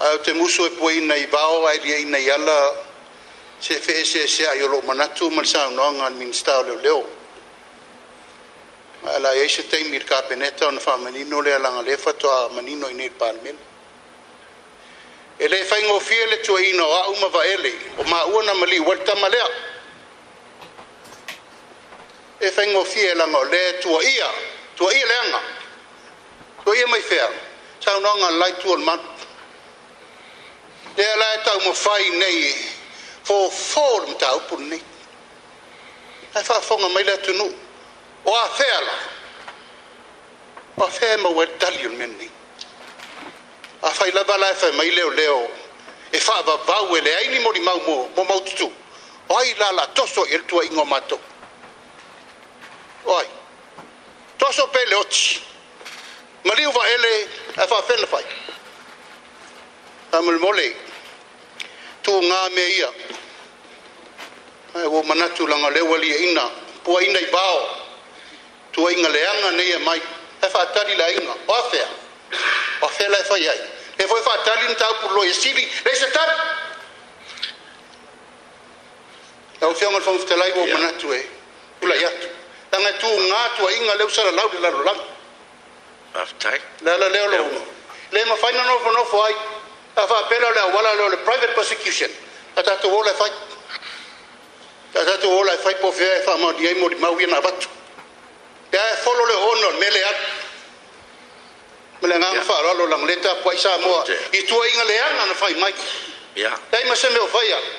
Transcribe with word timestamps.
au 0.00 0.18
te 0.18 0.32
muso 0.32 0.64
e 0.66 0.70
pui 0.70 1.00
nei 1.00 1.26
vao 1.26 1.66
ai 1.66 1.78
ri 1.78 2.04
nei 2.04 2.30
ala 2.30 2.72
se 3.58 3.74
fe 3.80 4.04
se 4.04 4.26
se 4.28 4.46
ai 4.46 4.60
lo 4.60 4.80
manatu 4.84 5.28
man 5.30 5.44
sa 5.44 5.66
no 5.70 5.90
nga 5.92 6.08
min 6.10 6.32
sta 6.32 6.62
le 6.62 6.76
le 6.80 7.04
ala 9.12 9.34
ye 9.34 9.48
se 9.48 9.62
te 9.66 9.82
mir 9.90 10.04
ka 10.04 10.22
peneta 10.22 10.66
on 10.68 10.78
fa 10.78 10.96
mani 10.98 11.24
no 11.24 11.40
le 11.40 11.52
ala 11.54 11.82
le 11.82 11.96
fa 11.96 12.12
to 12.12 12.30
a 12.30 12.48
mani 12.50 12.74
no 12.76 12.86
e 12.86 12.92
nei 12.92 13.10
palmen 13.10 13.56
ele 15.40 15.64
fa 15.64 15.76
ingo 15.80 15.98
fiele 15.98 16.36
tu 16.42 16.54
ai 16.56 16.72
no 16.72 16.86
a 16.94 17.08
uma 17.10 17.26
va 17.28 17.42
ele 17.44 17.72
o 17.98 18.02
ma 18.04 18.22
una 18.24 18.54
mali 18.54 18.78
volta 18.78 19.14
malea 19.16 19.48
e 22.38 22.50
fa 22.50 22.62
ingo 22.62 22.84
fiele 22.84 23.26
no 23.26 23.42
le 23.44 23.78
tu 23.80 23.88
ia 24.00 24.30
tu 24.76 24.84
ia 24.84 25.06
le 25.06 25.20
nga 25.28 25.40
tu 26.64 26.72
ia 26.74 26.86
mai 26.86 27.00
fer 27.02 27.28
sa 27.82 27.98
no 27.98 28.14
nga 28.20 28.30
lai 28.30 28.52
tu 28.62 28.70
on 28.70 28.82
tau 31.44 31.60
mo 31.60 31.72
fai 31.72 32.10
nei 32.10 32.54
fo 33.22 33.50
for 33.50 34.06
mo 34.06 34.14
tau 34.14 34.38
pu 34.48 34.56
nei 34.56 34.82
ai 36.34 36.42
fa 36.44 36.60
fo 36.60 36.78
nga 36.78 36.88
mai 36.88 37.02
la 37.04 37.16
tu 37.18 37.32
nu 37.34 37.46
o 38.24 38.34
a 38.34 38.46
fe 38.48 38.66
ala 38.78 38.94
o 40.76 40.88
fe 40.88 41.16
mo 41.16 41.30
wer 41.30 41.48
dalion 41.58 41.94
men 41.96 42.16
nei 42.18 42.30
a 43.82 43.90
fai 43.90 44.10
la 44.10 44.24
bala 44.24 44.54
fa 44.54 44.70
mai 44.72 44.90
leo 44.90 45.08
leo 45.10 45.50
e 46.12 46.18
fa 46.20 46.42
va 46.42 46.54
va 46.56 46.76
we 46.90 47.00
le 47.00 47.14
ai 47.16 47.28
ni 47.28 47.38
mo 47.38 47.52
di 47.52 47.60
mau 47.60 47.78
mo 47.86 48.08
mo 48.16 48.22
mau 48.24 48.40
tu 48.42 48.72
o 49.28 49.36
ai 49.36 49.54
la 49.58 49.70
la 49.72 49.86
toso 49.86 50.24
el 50.26 50.44
tua 50.44 50.64
ingo 50.64 50.84
mato 50.84 51.20
oi 53.04 53.26
toso 54.38 54.66
pele 54.68 54.94
ochi 54.94 55.40
mariu 56.44 56.70
va 56.72 56.82
ele 56.92 57.28
a 57.56 57.66
fa 57.66 57.82
fe 57.82 57.96
le 57.96 58.06
fai 58.06 58.24
Amul 60.10 60.38
Molek, 60.38 60.76
tu 62.08 62.20
ngā 62.24 62.40
me 62.56 62.62
ia. 62.74 62.88
Ai, 64.76 64.86
o 64.96 65.02
manatu 65.08 65.46
langa 65.50 65.70
lewa 65.76 65.98
lia 66.04 66.20
ina. 66.28 66.44
Pua 66.86 67.02
ina 67.04 67.20
i 67.20 67.26
bao. 67.32 67.58
Tua 68.72 68.92
inga 68.92 69.08
leanga 69.16 69.50
neia 69.58 69.76
e 69.76 69.82
mai. 69.88 69.98
E 70.42 70.48
whaatari 70.54 70.96
la 71.02 71.10
inga. 71.18 71.34
O 71.46 71.58
awhea. 71.60 71.88
O 72.82 72.86
awhea 72.88 73.08
la 73.14 73.18
e 73.24 73.28
whai 73.32 73.44
ai. 73.52 73.60
E 73.98 74.06
foi 74.12 74.20
whaatari 74.28 74.68
ni 74.68 74.74
tau 74.82 74.94
pulo 75.02 75.24
e 75.24 75.32
sili. 75.42 75.64
Lei 75.84 75.96
se 76.02 76.08
tari. 76.16 76.36
E 79.60 79.64
o 79.66 79.74
fiongal 79.74 80.02
fong 80.08 80.18
fitalai 80.24 80.50
o 80.62 80.66
manatu 80.74 81.12
e. 81.12 81.20
Pula 81.80 81.96
i 81.96 82.04
atu. 82.10 82.28
Langa 82.72 82.92
tu 83.02 83.12
ngā 83.26 83.42
tua 83.58 83.72
inga 83.76 83.98
leu 84.00 84.08
sara 84.16 84.32
lau 84.40 84.48
de 84.54 84.60
lalo 84.64 84.82
langa. 84.88 85.04
Aftai. 86.24 86.58
Lala 86.88 87.08
leo 87.18 87.28
leo. 87.36 87.48
Lema 88.16 88.40
whainanofo 88.42 88.96
nofo 89.00 89.22
ai. 89.28 89.32
Lema 89.32 89.57
ona 90.64 90.72
wala 90.74 90.94
lo 90.94 91.08
le 91.08 91.16
private 91.18 91.54
persecution 91.54 92.10
ata 92.56 92.76
to 92.82 92.88
wala 92.88 93.12
fai 93.14 93.30
ata 94.96 95.18
to 95.22 95.28
wala 95.30 95.54
fai 95.58 95.74
po 95.80 95.90
fe 95.92 96.22
fa 96.26 96.34
ma 96.38 96.52
di 96.52 96.68
mo 96.74 96.88
di 96.88 96.96
ma 96.96 97.08
wi 97.10 97.24
na 97.26 97.40
bat 97.40 97.66
da 98.70 98.78
folo 99.02 99.24
le 99.26 99.34
honor 99.34 99.72
mele 99.78 99.98
ya 100.00 100.12
mele 102.02 102.16
nga 102.18 102.42
fa 102.42 102.60
lo 102.62 102.72
lo 102.74 102.86
lang 102.86 103.06
leta 103.06 103.34
po 103.42 103.52
isa 103.52 103.78
mo 103.78 104.02
i 104.32 104.42
tuinga 104.44 104.84
le 104.84 104.94
ya 104.94 105.08
na 105.26 105.34
fai 105.34 105.54
mai 105.54 105.74
ya 106.34 106.50
dai 106.70 106.84
ma 106.84 106.94
se 106.94 107.08
me 107.10 107.18
fai 107.30 107.48
ya 107.50 107.76